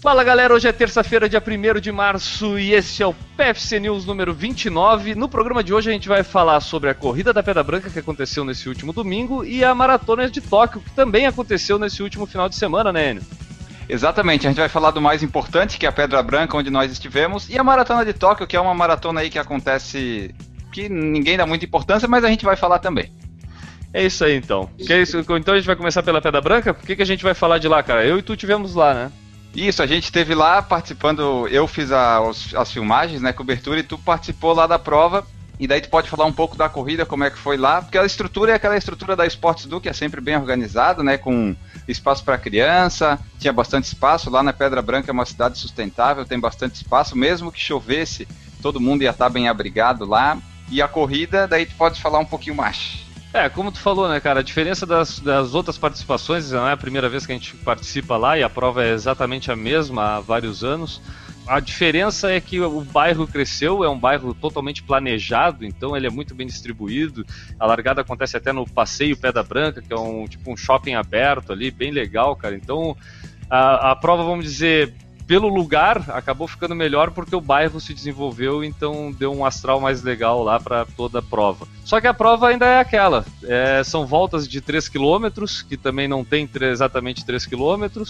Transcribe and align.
Fala 0.00 0.24
galera, 0.24 0.54
hoje 0.54 0.66
é 0.66 0.72
terça-feira, 0.72 1.28
dia 1.28 1.42
1 1.46 1.78
de 1.78 1.92
março 1.92 2.58
e 2.58 2.72
esse 2.72 3.02
é 3.02 3.06
o 3.06 3.12
PFC 3.36 3.78
News 3.78 4.06
número 4.06 4.32
29. 4.32 5.14
No 5.14 5.28
programa 5.28 5.62
de 5.62 5.74
hoje 5.74 5.90
a 5.90 5.92
gente 5.92 6.08
vai 6.08 6.22
falar 6.22 6.58
sobre 6.60 6.88
a 6.88 6.94
corrida 6.94 7.34
da 7.34 7.42
Pedra 7.42 7.62
Branca 7.62 7.90
que 7.90 7.98
aconteceu 7.98 8.42
nesse 8.42 8.66
último 8.66 8.94
domingo 8.94 9.44
e 9.44 9.62
a 9.62 9.74
maratona 9.74 10.30
de 10.30 10.40
Tóquio 10.40 10.80
que 10.80 10.90
também 10.92 11.26
aconteceu 11.26 11.78
nesse 11.78 12.02
último 12.02 12.24
final 12.24 12.48
de 12.48 12.56
semana, 12.56 12.90
né, 12.90 13.10
Enio? 13.10 13.22
Exatamente, 13.90 14.46
a 14.46 14.50
gente 14.50 14.58
vai 14.58 14.70
falar 14.70 14.90
do 14.90 15.02
mais 15.02 15.22
importante, 15.22 15.76
que 15.76 15.84
é 15.84 15.90
a 15.90 15.92
Pedra 15.92 16.22
Branca, 16.22 16.56
onde 16.56 16.70
nós 16.70 16.90
estivemos, 16.90 17.50
e 17.50 17.58
a 17.58 17.62
maratona 17.62 18.02
de 18.02 18.14
Tóquio, 18.14 18.46
que 18.46 18.56
é 18.56 18.60
uma 18.60 18.72
maratona 18.72 19.20
aí 19.20 19.28
que 19.28 19.38
acontece 19.38 20.34
que 20.72 20.88
ninguém 20.88 21.36
dá 21.36 21.44
muita 21.44 21.66
importância, 21.66 22.08
mas 22.08 22.24
a 22.24 22.28
gente 22.28 22.46
vai 22.46 22.56
falar 22.56 22.78
também. 22.78 23.12
É 23.92 24.02
isso 24.02 24.24
aí 24.24 24.34
então. 24.34 24.70
Então 25.36 25.52
a 25.52 25.58
gente 25.58 25.66
vai 25.66 25.76
começar 25.76 26.02
pela 26.02 26.22
Pedra 26.22 26.40
Branca? 26.40 26.72
Por 26.72 26.86
que, 26.86 26.96
que 26.96 27.02
a 27.02 27.06
gente 27.06 27.22
vai 27.22 27.34
falar 27.34 27.58
de 27.58 27.68
lá, 27.68 27.82
cara? 27.82 28.06
Eu 28.06 28.18
e 28.18 28.22
tu 28.22 28.34
tivemos 28.34 28.74
lá, 28.74 28.94
né? 28.94 29.12
Isso, 29.54 29.82
a 29.82 29.86
gente 29.86 30.04
esteve 30.04 30.34
lá 30.34 30.62
participando, 30.62 31.48
eu 31.48 31.66
fiz 31.66 31.90
a, 31.90 32.20
as 32.56 32.70
filmagens, 32.70 33.20
né, 33.20 33.32
cobertura, 33.32 33.80
e 33.80 33.82
tu 33.82 33.98
participou 33.98 34.54
lá 34.54 34.66
da 34.66 34.78
prova, 34.78 35.26
e 35.58 35.66
daí 35.66 35.80
tu 35.80 35.88
pode 35.88 36.08
falar 36.08 36.24
um 36.24 36.32
pouco 36.32 36.56
da 36.56 36.68
corrida, 36.68 37.04
como 37.04 37.24
é 37.24 37.30
que 37.30 37.38
foi 37.38 37.56
lá, 37.56 37.82
porque 37.82 37.98
a 37.98 38.06
estrutura 38.06 38.52
é 38.52 38.54
aquela 38.54 38.76
estrutura 38.76 39.16
da 39.16 39.26
Sports 39.26 39.66
Do, 39.66 39.80
que 39.80 39.88
é 39.88 39.92
sempre 39.92 40.20
bem 40.20 40.36
organizado, 40.36 41.02
né, 41.02 41.18
com 41.18 41.54
espaço 41.88 42.24
para 42.24 42.38
criança, 42.38 43.18
tinha 43.38 43.52
bastante 43.52 43.84
espaço, 43.84 44.30
lá 44.30 44.42
na 44.42 44.52
Pedra 44.52 44.80
Branca 44.80 45.10
é 45.10 45.12
uma 45.12 45.26
cidade 45.26 45.58
sustentável, 45.58 46.24
tem 46.24 46.38
bastante 46.38 46.76
espaço, 46.76 47.18
mesmo 47.18 47.50
que 47.50 47.60
chovesse, 47.60 48.28
todo 48.62 48.80
mundo 48.80 49.02
ia 49.02 49.10
estar 49.10 49.28
bem 49.28 49.48
abrigado 49.48 50.06
lá, 50.06 50.38
e 50.70 50.80
a 50.80 50.86
corrida, 50.86 51.48
daí 51.48 51.66
tu 51.66 51.74
pode 51.74 52.00
falar 52.00 52.20
um 52.20 52.24
pouquinho 52.24 52.54
mais. 52.54 53.09
É, 53.32 53.48
como 53.48 53.70
tu 53.70 53.78
falou, 53.78 54.08
né, 54.08 54.18
cara, 54.18 54.40
a 54.40 54.42
diferença 54.42 54.84
das, 54.84 55.20
das 55.20 55.54
outras 55.54 55.78
participações, 55.78 56.50
não 56.50 56.66
é 56.66 56.72
a 56.72 56.76
primeira 56.76 57.08
vez 57.08 57.24
que 57.24 57.32
a 57.32 57.34
gente 57.34 57.54
participa 57.58 58.16
lá 58.16 58.36
e 58.36 58.42
a 58.42 58.50
prova 58.50 58.84
é 58.84 58.92
exatamente 58.92 59.52
a 59.52 59.56
mesma 59.56 60.16
há 60.16 60.20
vários 60.20 60.64
anos. 60.64 61.00
A 61.46 61.58
diferença 61.60 62.30
é 62.30 62.40
que 62.40 62.60
o 62.60 62.80
bairro 62.80 63.26
cresceu, 63.26 63.84
é 63.84 63.88
um 63.88 63.98
bairro 63.98 64.34
totalmente 64.34 64.82
planejado, 64.82 65.64
então 65.64 65.96
ele 65.96 66.06
é 66.06 66.10
muito 66.10 66.34
bem 66.34 66.46
distribuído. 66.46 67.24
A 67.58 67.66
largada 67.66 68.00
acontece 68.00 68.36
até 68.36 68.52
no 68.52 68.68
Passeio 68.68 69.16
Pedra 69.16 69.42
Branca, 69.42 69.80
que 69.80 69.92
é 69.92 69.96
um 69.96 70.26
tipo 70.26 70.52
um 70.52 70.56
shopping 70.56 70.94
aberto 70.94 71.52
ali, 71.52 71.70
bem 71.70 71.92
legal, 71.92 72.34
cara. 72.36 72.54
Então 72.54 72.96
a, 73.48 73.92
a 73.92 73.96
prova, 73.96 74.22
vamos 74.22 74.44
dizer, 74.44 74.94
pelo 75.30 75.46
lugar, 75.46 76.06
acabou 76.08 76.48
ficando 76.48 76.74
melhor 76.74 77.12
porque 77.12 77.36
o 77.36 77.40
bairro 77.40 77.80
se 77.80 77.94
desenvolveu, 77.94 78.64
então 78.64 79.12
deu 79.16 79.32
um 79.32 79.44
astral 79.44 79.80
mais 79.80 80.02
legal 80.02 80.42
lá 80.42 80.58
para 80.58 80.84
toda 80.84 81.20
a 81.20 81.22
prova. 81.22 81.68
Só 81.84 82.00
que 82.00 82.08
a 82.08 82.12
prova 82.12 82.48
ainda 82.48 82.66
é 82.66 82.80
aquela: 82.80 83.24
é, 83.44 83.80
são 83.84 84.04
voltas 84.04 84.48
de 84.48 84.60
3 84.60 84.88
km, 84.88 85.28
que 85.68 85.76
também 85.76 86.08
não 86.08 86.24
tem 86.24 86.50
exatamente 86.62 87.24
3 87.24 87.46
km. 87.46 88.02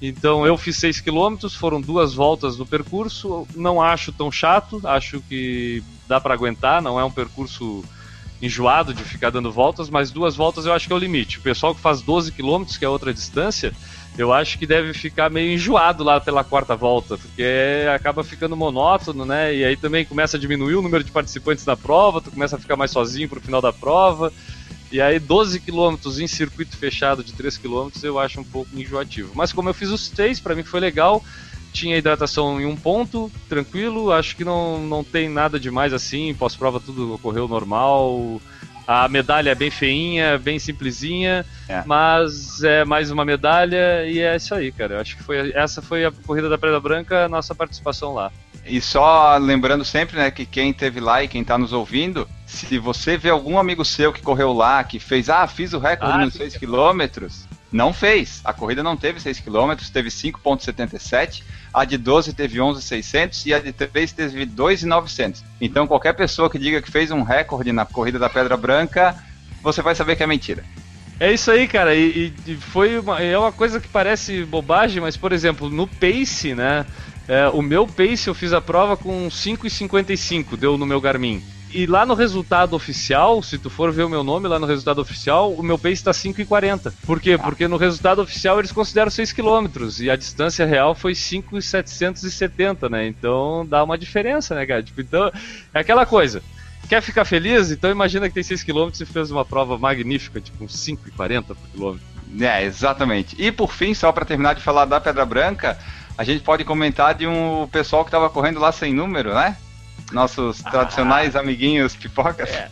Então 0.00 0.46
eu 0.46 0.56
fiz 0.56 0.76
6 0.76 1.00
km, 1.00 1.48
foram 1.50 1.80
duas 1.80 2.14
voltas 2.14 2.56
do 2.56 2.64
percurso. 2.64 3.44
Não 3.56 3.82
acho 3.82 4.12
tão 4.12 4.30
chato, 4.30 4.80
acho 4.84 5.20
que 5.22 5.82
dá 6.06 6.20
para 6.20 6.32
aguentar, 6.32 6.80
não 6.80 6.96
é 6.98 7.02
um 7.02 7.10
percurso 7.10 7.82
enjoado 8.42 8.92
de 8.92 9.04
ficar 9.04 9.30
dando 9.30 9.52
voltas, 9.52 9.88
mas 9.88 10.10
duas 10.10 10.34
voltas 10.34 10.66
eu 10.66 10.72
acho 10.72 10.88
que 10.88 10.92
é 10.92 10.96
o 10.96 10.98
limite. 10.98 11.38
O 11.38 11.42
pessoal 11.42 11.74
que 11.74 11.80
faz 11.80 12.02
12 12.02 12.32
km, 12.32 12.64
que 12.76 12.84
é 12.84 12.88
outra 12.88 13.14
distância, 13.14 13.72
eu 14.18 14.32
acho 14.32 14.58
que 14.58 14.66
deve 14.66 14.92
ficar 14.92 15.30
meio 15.30 15.52
enjoado 15.54 16.02
lá 16.02 16.20
pela 16.20 16.42
quarta 16.42 16.74
volta, 16.74 17.16
porque 17.16 17.86
acaba 17.94 18.24
ficando 18.24 18.56
monótono, 18.56 19.24
né? 19.24 19.54
E 19.54 19.64
aí 19.64 19.76
também 19.76 20.04
começa 20.04 20.36
a 20.36 20.40
diminuir 20.40 20.74
o 20.74 20.82
número 20.82 21.04
de 21.04 21.12
participantes 21.12 21.64
na 21.64 21.76
prova, 21.76 22.20
tu 22.20 22.30
começa 22.30 22.56
a 22.56 22.58
ficar 22.58 22.76
mais 22.76 22.90
sozinho 22.90 23.28
pro 23.28 23.40
final 23.40 23.62
da 23.62 23.72
prova. 23.72 24.32
E 24.90 25.00
aí 25.00 25.18
12 25.18 25.60
quilômetros 25.60 26.20
em 26.20 26.26
circuito 26.26 26.76
fechado 26.76 27.24
de 27.24 27.32
3 27.32 27.56
quilômetros 27.56 28.04
eu 28.04 28.18
acho 28.18 28.40
um 28.40 28.44
pouco 28.44 28.78
enjoativo. 28.78 29.32
Mas 29.34 29.50
como 29.52 29.70
eu 29.70 29.74
fiz 29.74 29.88
os 29.88 30.10
três, 30.10 30.38
para 30.38 30.54
mim 30.54 30.62
foi 30.62 30.80
legal. 30.80 31.24
Tinha 31.72 31.96
hidratação 31.96 32.60
em 32.60 32.66
um 32.66 32.76
ponto, 32.76 33.30
tranquilo. 33.48 34.12
Acho 34.12 34.36
que 34.36 34.44
não, 34.44 34.78
não 34.80 35.02
tem 35.02 35.28
nada 35.28 35.58
demais 35.58 35.92
assim. 35.92 36.34
Pós-prova 36.34 36.78
tudo 36.78 37.14
ocorreu 37.14 37.48
normal. 37.48 38.40
A 38.86 39.08
medalha 39.08 39.50
é 39.50 39.54
bem 39.54 39.70
feinha, 39.70 40.38
bem 40.38 40.58
simplesinha, 40.58 41.46
é. 41.68 41.82
mas 41.86 42.62
é 42.64 42.84
mais 42.84 43.10
uma 43.10 43.24
medalha 43.24 44.04
e 44.06 44.18
é 44.18 44.36
isso 44.36 44.54
aí, 44.54 44.72
cara. 44.72 44.94
Eu 44.94 45.00
acho 45.00 45.16
que 45.16 45.22
foi 45.22 45.52
essa 45.54 45.80
foi 45.80 46.04
a 46.04 46.10
corrida 46.10 46.48
da 46.48 46.58
Preda 46.58 46.80
Branca, 46.80 47.28
nossa 47.28 47.54
participação 47.54 48.12
lá. 48.12 48.32
E 48.66 48.80
só 48.80 49.36
lembrando 49.38 49.84
sempre, 49.84 50.16
né, 50.16 50.30
que 50.30 50.46
quem 50.46 50.72
teve 50.72 51.00
lá 51.00 51.22
e 51.22 51.28
quem 51.28 51.42
está 51.42 51.58
nos 51.58 51.72
ouvindo, 51.72 52.28
se 52.46 52.78
você 52.78 53.16
vê 53.16 53.30
algum 53.30 53.58
amigo 53.58 53.84
seu 53.84 54.12
que 54.12 54.22
correu 54.22 54.52
lá, 54.52 54.82
que 54.84 54.98
fez, 54.98 55.28
ah, 55.28 55.46
fiz 55.46 55.72
o 55.72 55.78
recorde 55.78 56.18
ah, 56.18 56.24
nos 56.24 56.34
6 56.34 56.56
quilômetros, 56.56 57.46
não 57.72 57.92
fez. 57.92 58.40
A 58.44 58.52
corrida 58.52 58.82
não 58.82 58.96
teve 58.96 59.18
6 59.18 59.40
km, 59.40 59.74
teve 59.92 60.10
5,77. 60.10 61.42
A 61.72 61.84
de 61.84 61.96
12 61.96 62.34
teve 62.34 62.60
11,600 62.60 63.46
e 63.46 63.54
a 63.54 63.58
de 63.58 63.72
3 63.72 64.12
teve 64.12 64.44
2,900. 64.44 65.42
Então, 65.60 65.86
qualquer 65.86 66.12
pessoa 66.12 66.50
que 66.50 66.58
diga 66.58 66.82
que 66.82 66.90
fez 66.90 67.10
um 67.10 67.22
recorde 67.22 67.72
na 67.72 67.86
corrida 67.86 68.18
da 68.18 68.28
Pedra 68.28 68.56
Branca, 68.56 69.16
você 69.62 69.80
vai 69.80 69.94
saber 69.94 70.16
que 70.16 70.22
é 70.22 70.26
mentira. 70.26 70.62
É 71.18 71.32
isso 71.32 71.50
aí, 71.50 71.66
cara. 71.66 71.94
E, 71.94 72.32
e 72.46 72.54
foi 72.56 72.98
uma, 72.98 73.22
é 73.22 73.38
uma 73.38 73.52
coisa 73.52 73.80
que 73.80 73.88
parece 73.88 74.44
bobagem, 74.44 75.00
mas, 75.00 75.16
por 75.16 75.32
exemplo, 75.32 75.70
no 75.70 75.86
Pace, 75.86 76.54
né? 76.54 76.84
É, 77.28 77.48
o 77.48 77.62
meu 77.62 77.86
Pace 77.86 78.26
eu 78.26 78.34
fiz 78.34 78.52
a 78.52 78.60
prova 78.60 78.96
com 78.96 79.28
5,55, 79.28 80.56
deu 80.56 80.76
no 80.76 80.84
meu 80.84 81.00
Garmin. 81.00 81.42
E 81.74 81.86
lá 81.86 82.04
no 82.04 82.12
resultado 82.12 82.74
oficial, 82.74 83.42
se 83.42 83.56
tu 83.56 83.70
for 83.70 83.90
ver 83.90 84.02
o 84.02 84.08
meu 84.08 84.22
nome 84.22 84.46
lá 84.46 84.58
no 84.58 84.66
resultado 84.66 85.00
oficial, 85.00 85.52
o 85.52 85.62
meu 85.62 85.78
pace 85.78 85.94
está 85.94 86.10
5,40. 86.10 86.92
Por 87.06 87.18
quê? 87.18 87.38
Porque 87.38 87.66
no 87.66 87.78
resultado 87.78 88.20
oficial 88.20 88.58
eles 88.58 88.70
consideram 88.70 89.10
6 89.10 89.32
km 89.32 89.66
e 90.00 90.10
a 90.10 90.16
distância 90.16 90.66
real 90.66 90.94
foi 90.94 91.14
5,770, 91.14 92.90
né? 92.90 93.06
Então 93.06 93.66
dá 93.66 93.82
uma 93.82 93.96
diferença, 93.96 94.54
né, 94.54 94.66
cara? 94.66 94.82
Tipo, 94.82 95.00
então, 95.00 95.32
é 95.72 95.80
aquela 95.80 96.04
coisa. 96.04 96.42
Quer 96.90 97.00
ficar 97.00 97.24
feliz? 97.24 97.70
Então 97.70 97.90
imagina 97.90 98.28
que 98.28 98.34
tem 98.34 98.42
6 98.42 98.62
km 98.62 98.90
e 99.00 99.06
fez 99.06 99.30
uma 99.30 99.44
prova 99.44 99.78
magnífica, 99.78 100.42
tipo 100.42 100.62
uns 100.64 100.76
5,40 100.76 101.46
por 101.46 101.56
quilômetro. 101.72 102.06
É, 102.38 102.64
exatamente. 102.64 103.34
E 103.38 103.50
por 103.50 103.72
fim, 103.72 103.94
só 103.94 104.12
para 104.12 104.26
terminar 104.26 104.54
de 104.54 104.60
falar 104.60 104.84
da 104.84 105.00
Pedra 105.00 105.24
Branca, 105.24 105.78
a 106.18 106.24
gente 106.24 106.42
pode 106.42 106.64
comentar 106.64 107.14
de 107.14 107.26
um 107.26 107.66
pessoal 107.72 108.04
que 108.04 108.08
estava 108.08 108.28
correndo 108.28 108.60
lá 108.60 108.72
sem 108.72 108.92
número, 108.92 109.32
né? 109.32 109.56
Nossos 110.12 110.58
tradicionais 110.62 111.34
ah, 111.34 111.40
amiguinhos 111.40 111.96
pipocas. 111.96 112.50
É. 112.50 112.68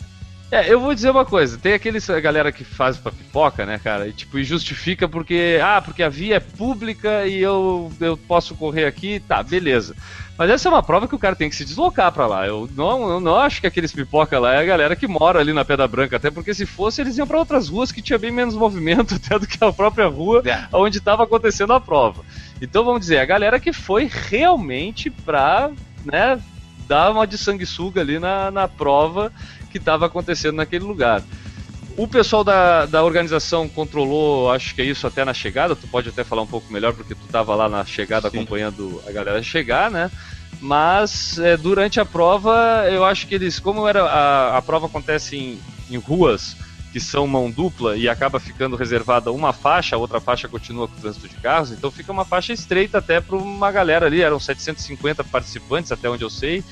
É, 0.51 0.71
eu 0.71 0.81
vou 0.81 0.93
dizer 0.93 1.09
uma 1.09 1.23
coisa, 1.23 1.57
tem 1.57 1.71
aqueles 1.71 2.05
galera 2.07 2.51
que 2.51 2.65
faz 2.65 2.97
pra 2.97 3.09
pipoca, 3.09 3.65
né, 3.65 3.79
cara, 3.81 4.09
e 4.09 4.11
tipo, 4.11 4.37
e 4.37 4.43
justifica 4.43 5.07
porque, 5.07 5.57
ah, 5.63 5.81
porque 5.81 6.03
a 6.03 6.09
via 6.09 6.35
é 6.35 6.39
pública 6.41 7.25
e 7.25 7.41
eu, 7.41 7.89
eu 8.01 8.17
posso 8.17 8.53
correr 8.55 8.83
aqui, 8.83 9.21
tá, 9.21 9.41
beleza. 9.41 9.95
Mas 10.37 10.49
essa 10.49 10.67
é 10.67 10.71
uma 10.71 10.83
prova 10.83 11.07
que 11.07 11.15
o 11.15 11.19
cara 11.19 11.37
tem 11.37 11.49
que 11.49 11.55
se 11.55 11.63
deslocar 11.63 12.11
para 12.11 12.27
lá. 12.27 12.47
Eu 12.47 12.69
não, 12.75 13.09
eu 13.09 13.19
não 13.19 13.35
acho 13.35 13.61
que 13.61 13.67
aqueles 13.67 13.93
pipoca 13.93 14.39
lá 14.39 14.55
é 14.55 14.57
a 14.57 14.65
galera 14.65 14.95
que 14.95 15.07
mora 15.07 15.39
ali 15.39 15.53
na 15.53 15.63
Pedra 15.63 15.87
Branca, 15.87 16.17
até 16.17 16.29
porque 16.29 16.53
se 16.53 16.65
fosse 16.65 16.99
eles 16.99 17.17
iam 17.17 17.27
para 17.27 17.37
outras 17.37 17.69
ruas 17.69 17.91
que 17.91 18.01
tinha 18.01 18.19
bem 18.19 18.31
menos 18.31 18.55
movimento 18.55 19.15
até 19.23 19.39
do 19.39 19.47
que 19.47 19.63
a 19.63 19.71
própria 19.71 20.07
rua 20.07 20.41
é. 20.45 20.67
onde 20.73 20.97
estava 20.97 21.23
acontecendo 21.23 21.71
a 21.71 21.79
prova. 21.79 22.25
Então 22.61 22.83
vamos 22.83 23.01
dizer, 23.01 23.19
a 23.19 23.25
galera 23.25 23.57
que 23.57 23.71
foi 23.71 24.09
realmente 24.11 25.09
pra, 25.09 25.71
né, 26.03 26.37
dar 26.91 27.09
uma 27.09 27.25
de 27.25 27.37
sanguessuga 27.37 28.01
ali 28.01 28.19
na, 28.19 28.51
na 28.51 28.67
prova 28.67 29.31
que 29.71 29.77
estava 29.77 30.07
acontecendo 30.07 30.57
naquele 30.57 30.83
lugar. 30.83 31.23
O 31.95 32.05
pessoal 32.05 32.43
da, 32.43 32.85
da 32.85 33.01
organização 33.01 33.69
controlou, 33.69 34.51
acho 34.51 34.75
que 34.75 34.81
é 34.81 34.85
isso 34.85 35.07
até 35.07 35.23
na 35.23 35.33
chegada, 35.33 35.73
tu 35.73 35.87
pode 35.87 36.09
até 36.09 36.25
falar 36.25 36.41
um 36.41 36.47
pouco 36.47 36.71
melhor, 36.71 36.93
porque 36.93 37.15
tu 37.15 37.25
estava 37.25 37.55
lá 37.55 37.69
na 37.69 37.85
chegada 37.85 38.29
Sim. 38.29 38.39
acompanhando 38.39 39.01
a 39.07 39.11
galera 39.13 39.41
chegar, 39.41 39.89
né? 39.89 40.11
Mas 40.59 41.39
é, 41.39 41.55
durante 41.55 41.97
a 41.97 42.03
prova, 42.05 42.85
eu 42.91 43.05
acho 43.05 43.25
que 43.25 43.35
eles, 43.35 43.57
como 43.57 43.87
era 43.87 44.03
a, 44.03 44.57
a 44.57 44.61
prova 44.61 44.87
acontece 44.87 45.37
em, 45.37 45.59
em 45.89 45.97
ruas, 45.97 46.57
que 46.91 46.99
são 46.99 47.25
mão 47.25 47.49
dupla 47.49 47.95
e 47.95 48.09
acaba 48.09 48.39
ficando 48.39 48.75
reservada 48.75 49.31
uma 49.31 49.53
faixa, 49.53 49.95
a 49.95 49.99
outra 49.99 50.19
faixa 50.19 50.47
continua 50.47 50.87
com 50.87 50.95
o 50.95 51.01
trânsito 51.01 51.27
de 51.27 51.35
carros, 51.35 51.71
então 51.71 51.89
fica 51.89 52.11
uma 52.11 52.25
faixa 52.25 52.51
estreita 52.51 52.97
até 52.97 53.21
para 53.21 53.37
uma 53.37 53.71
galera 53.71 54.05
ali, 54.05 54.21
eram 54.21 54.39
750 54.39 55.23
participantes 55.23 55.91
até 55.91 56.09
onde 56.09 56.23
eu 56.23 56.29
sei, 56.29 56.63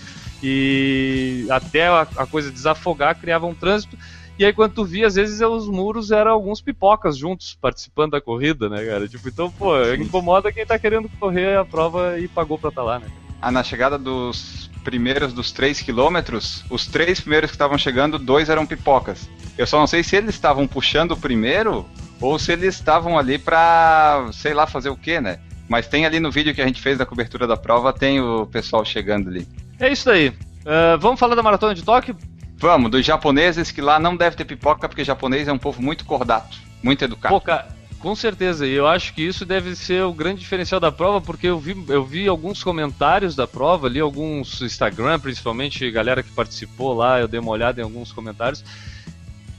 e 0.44 1.45
até 1.50 1.88
a, 1.88 2.01
a 2.01 2.25
coisa 2.25 2.51
desafogar 2.51 3.19
criava 3.19 3.45
um 3.45 3.56
trânsito. 3.56 3.98
E 4.38 4.45
aí, 4.45 4.54
quando 4.54 4.74
tu 4.74 4.86
via, 4.86 5.06
às 5.06 5.16
vezes 5.16 5.42
os 5.42 5.68
muros 5.68 6.12
eram 6.12 6.31
alguns 6.31 6.62
pipocas 6.62 7.18
juntos 7.18 7.57
participando 7.60 8.12
da 8.12 8.22
corrida, 8.22 8.69
né, 8.69 8.86
cara? 8.86 9.06
Tipo, 9.06 9.27
então, 9.27 9.51
pô, 9.51 9.75
incomoda 9.94 10.50
quem 10.50 10.65
tá 10.65 10.80
querendo 10.80 11.10
correr 11.19 11.57
a 11.57 11.65
prova 11.65 12.18
e 12.18 12.25
pagou 12.25 12.57
pra 12.57 12.69
estar 12.69 12.81
tá 12.81 12.88
lá, 12.88 13.00
né? 13.00 13.07
Ah, 13.42 13.51
na 13.51 13.63
chegada 13.63 13.98
dos 13.98 14.69
primeiros 14.83 15.33
dos 15.33 15.51
3 15.51 15.81
quilômetros, 15.81 16.63
os 16.69 16.87
três 16.87 17.19
primeiros 17.19 17.51
que 17.51 17.55
estavam 17.55 17.77
chegando, 17.77 18.17
dois 18.17 18.49
eram 18.49 18.65
pipocas. 18.65 19.29
Eu 19.57 19.67
só 19.67 19.79
não 19.79 19.87
sei 19.87 20.03
se 20.03 20.15
eles 20.15 20.35
estavam 20.35 20.67
puxando 20.67 21.11
o 21.11 21.17
primeiro 21.17 21.85
ou 22.19 22.37
se 22.37 22.51
eles 22.51 22.75
estavam 22.75 23.17
ali 23.17 23.37
pra, 23.37 24.29
sei 24.33 24.53
lá, 24.53 24.65
fazer 24.65 24.89
o 24.89 24.97
quê, 24.97 25.21
né? 25.21 25.39
Mas 25.67 25.87
tem 25.87 26.05
ali 26.05 26.19
no 26.19 26.31
vídeo 26.31 26.53
que 26.53 26.61
a 26.61 26.65
gente 26.65 26.81
fez 26.81 26.97
da 26.97 27.05
cobertura 27.05 27.45
da 27.45 27.55
prova, 27.55 27.93
tem 27.93 28.19
o 28.19 28.45
pessoal 28.45 28.83
chegando 28.83 29.29
ali. 29.29 29.47
É 29.79 29.91
isso 29.91 30.09
aí. 30.09 30.29
Uh, 30.29 30.97
vamos 30.99 31.19
falar 31.19 31.35
da 31.35 31.43
maratona 31.43 31.75
de 31.75 31.83
Tóquio? 31.83 32.15
Vamos, 32.57 32.91
dos 32.91 33.05
japoneses, 33.05 33.71
que 33.71 33.79
lá 33.79 33.99
não 33.99 34.17
deve 34.17 34.35
ter 34.35 34.45
pipoca, 34.45 34.89
porque 34.89 35.03
japonês 35.03 35.47
é 35.47 35.53
um 35.53 35.57
povo 35.57 35.81
muito 35.81 36.03
cordato, 36.03 36.57
muito 36.83 37.03
educado. 37.05 37.33
Pô, 37.33 37.39
cara, 37.39 37.67
Com 38.00 38.16
certeza, 38.16 38.66
e 38.66 38.72
eu 38.72 38.88
acho 38.88 39.13
que 39.13 39.22
isso 39.22 39.46
deve 39.46 39.75
ser 39.75 40.04
o 40.04 40.13
grande 40.13 40.40
diferencial 40.40 40.80
da 40.80 40.90
prova, 40.90 41.19
porque 41.19 41.48
eu 41.48 41.60
vi, 41.60 41.75
eu 41.90 42.06
vi 42.06 42.30
alguns 42.30 42.63
comentários 42.63 43.36
da 43.36 43.46
prova, 43.46 43.88
ali 43.88 44.00
alguns 44.00 44.62
Instagram, 44.62 45.19
principalmente 45.19 45.92
galera 45.92 46.24
que 46.24 46.31
participou 46.31 46.94
lá, 46.94 47.19
eu 47.19 47.28
dei 47.28 47.42
uma 47.42 47.51
olhada 47.51 47.81
em 47.81 47.84
alguns 47.84 48.13
comentários. 48.13 48.63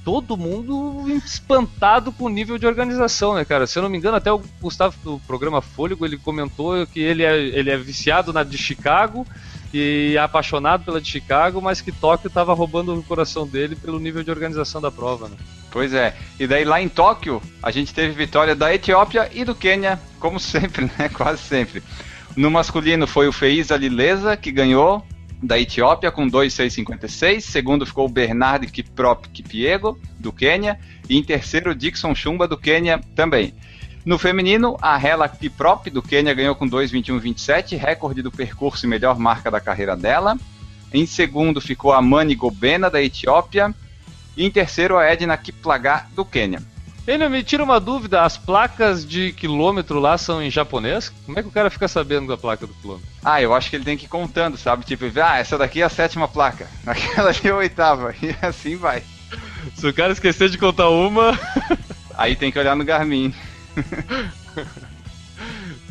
Todo 0.02 0.38
mundo 0.38 1.04
espantado 1.22 2.10
com 2.10 2.24
o 2.24 2.28
nível 2.30 2.56
de 2.56 2.66
organização, 2.66 3.34
né, 3.34 3.44
cara? 3.44 3.66
Se 3.66 3.78
eu 3.78 3.82
não 3.82 3.90
me 3.90 3.98
engano, 3.98 4.16
até 4.16 4.32
o 4.32 4.42
Gustavo 4.58 4.96
do 5.04 5.20
programa 5.26 5.60
Fôlego 5.60 6.06
ele 6.06 6.16
comentou 6.16 6.86
que 6.86 6.98
ele 6.98 7.22
é, 7.22 7.36
ele 7.38 7.68
é 7.68 7.76
viciado 7.76 8.32
na 8.32 8.42
de 8.42 8.56
Chicago 8.56 9.26
e 9.72 10.14
é 10.16 10.18
apaixonado 10.18 10.82
pela 10.82 10.98
de 10.98 11.10
Chicago, 11.10 11.60
mas 11.60 11.82
que 11.82 11.92
Tóquio 11.92 12.28
estava 12.28 12.54
roubando 12.54 12.98
o 12.98 13.02
coração 13.02 13.46
dele 13.46 13.76
pelo 13.76 14.00
nível 14.00 14.24
de 14.24 14.30
organização 14.30 14.80
da 14.80 14.90
prova, 14.90 15.28
né? 15.28 15.36
Pois 15.70 15.92
é. 15.94 16.14
E 16.38 16.46
daí 16.46 16.64
lá 16.64 16.82
em 16.82 16.88
Tóquio, 16.88 17.40
a 17.62 17.70
gente 17.70 17.94
teve 17.94 18.12
vitória 18.12 18.54
da 18.54 18.74
Etiópia 18.74 19.30
e 19.32 19.44
do 19.44 19.54
Quênia, 19.54 20.00
como 20.18 20.38
sempre, 20.40 20.90
né? 20.98 21.08
Quase 21.08 21.42
sempre. 21.42 21.82
No 22.36 22.50
masculino 22.50 23.06
foi 23.06 23.28
o 23.28 23.32
Feiza 23.32 23.76
Lileza, 23.76 24.36
que 24.36 24.52
ganhou 24.52 25.04
da 25.42 25.58
Etiópia 25.58 26.10
com 26.10 26.28
2,656. 26.28 27.44
Segundo 27.44 27.86
ficou 27.86 28.06
o 28.06 28.10
Bernard 28.10 28.66
Kiprop 28.66 29.28
Kipiego, 29.28 29.98
do 30.18 30.32
Quênia. 30.32 30.78
E 31.08 31.16
em 31.16 31.22
terceiro, 31.22 31.74
Dixon 31.74 32.14
Chumba, 32.14 32.46
do 32.46 32.58
Quênia 32.58 33.00
também. 33.14 33.54
No 34.04 34.18
feminino, 34.18 34.76
a 34.80 34.98
Hela 34.98 35.28
Kiprop, 35.28 35.90
do 35.90 36.02
Quênia, 36.02 36.32
ganhou 36.32 36.54
com 36.54 36.68
2,21,27, 36.68 37.76
recorde 37.76 38.22
do 38.22 38.30
percurso 38.30 38.86
e 38.86 38.88
melhor 38.88 39.18
marca 39.18 39.50
da 39.50 39.60
carreira 39.60 39.96
dela. 39.96 40.38
Em 40.92 41.06
segundo 41.06 41.60
ficou 41.60 41.92
a 41.92 42.02
Mani 42.02 42.34
Gobena, 42.34 42.90
da 42.90 43.02
Etiópia. 43.02 43.74
E 44.36 44.44
em 44.44 44.50
terceiro, 44.50 44.96
a 44.96 45.04
Edna 45.04 45.36
Kiplagat, 45.36 46.06
do 46.14 46.24
Quênia. 46.24 46.62
Ele 47.06 47.28
me 47.28 47.42
tira 47.42 47.64
uma 47.64 47.80
dúvida, 47.80 48.22
as 48.22 48.36
placas 48.36 49.06
de 49.06 49.32
quilômetro 49.32 49.98
lá 49.98 50.18
são 50.18 50.42
em 50.42 50.50
japonês? 50.50 51.12
Como 51.26 51.38
é 51.38 51.42
que 51.42 51.48
o 51.48 51.52
cara 51.52 51.70
fica 51.70 51.88
sabendo 51.88 52.28
da 52.28 52.36
placa 52.36 52.66
do 52.66 52.74
quilômetro? 52.74 53.08
Ah, 53.24 53.42
eu 53.42 53.54
acho 53.54 53.70
que 53.70 53.76
ele 53.76 53.84
tem 53.84 53.96
que 53.96 54.04
ir 54.04 54.08
contando, 54.08 54.56
sabe? 54.56 54.84
Tipo, 54.84 55.06
ah, 55.20 55.38
essa 55.38 55.58
daqui 55.58 55.80
é 55.80 55.84
a 55.84 55.88
sétima 55.88 56.28
placa, 56.28 56.68
aquela 56.86 57.30
ali 57.30 57.40
é 57.44 57.50
a 57.50 57.56
oitava, 57.56 58.14
e 58.22 58.34
assim 58.42 58.76
vai. 58.76 59.02
Se 59.74 59.86
o 59.86 59.94
cara 59.94 60.12
esquecer 60.12 60.50
de 60.50 60.58
contar 60.58 60.88
uma. 60.88 61.38
Aí 62.16 62.36
tem 62.36 62.52
que 62.52 62.58
olhar 62.58 62.76
no 62.76 62.84
Garmin. 62.84 63.34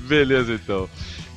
Beleza, 0.08 0.54
então. 0.54 0.88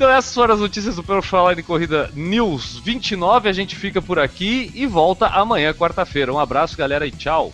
Então 0.03 0.11
essas 0.11 0.35
foram 0.35 0.55
as 0.55 0.59
notícias 0.59 0.97
do 0.97 1.05
Pro 1.05 1.23
Falar 1.23 1.55
Corrida 1.63 2.11
News 2.13 2.77
29. 2.81 3.49
A 3.49 3.53
gente 3.53 3.77
fica 3.77 4.03
por 4.03 4.19
aqui 4.19 4.69
e 4.75 4.85
volta 4.85 5.29
amanhã, 5.29 5.73
quarta-feira. 5.73 6.33
Um 6.33 6.41
abraço, 6.41 6.77
galera, 6.77 7.07
e 7.07 7.13
tchau. 7.13 7.53